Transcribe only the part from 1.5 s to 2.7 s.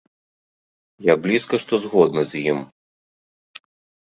што згодна з ім.